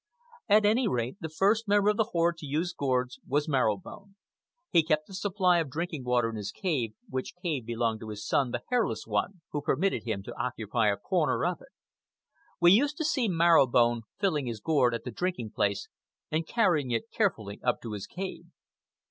At 0.49 0.65
any 0.65 0.87
rate, 0.87 1.17
the 1.19 1.29
first 1.29 1.67
member 1.67 1.91
of 1.91 1.97
the 1.97 2.05
horde 2.05 2.37
to 2.37 2.47
use 2.47 2.73
gourds 2.73 3.19
was 3.27 3.47
Marrow 3.47 3.77
Bone. 3.77 4.15
He 4.71 4.81
kept 4.81 5.07
a 5.11 5.13
supply 5.13 5.59
of 5.59 5.69
drinking 5.69 6.05
water 6.05 6.27
in 6.27 6.37
his 6.37 6.51
cave, 6.51 6.95
which 7.07 7.35
cave 7.39 7.67
belonged 7.67 7.99
to 7.99 8.09
his 8.09 8.25
son, 8.25 8.49
the 8.49 8.63
Hairless 8.71 9.05
One, 9.05 9.41
who 9.51 9.61
permitted 9.61 10.01
him 10.01 10.23
to 10.23 10.35
occupy 10.43 10.87
a 10.87 10.97
corner 10.97 11.45
of 11.45 11.61
it. 11.61 11.69
We 12.59 12.71
used 12.71 12.97
to 12.97 13.05
see 13.05 13.27
Marrow 13.27 13.67
Bone 13.67 14.01
filling 14.17 14.47
his 14.47 14.59
gourd 14.59 14.95
at 14.95 15.03
the 15.03 15.11
drinking 15.11 15.51
place 15.51 15.87
and 16.31 16.47
carrying 16.47 16.89
it 16.89 17.11
carefully 17.11 17.61
up 17.63 17.79
to 17.83 17.91
his 17.91 18.07
cave. 18.07 18.45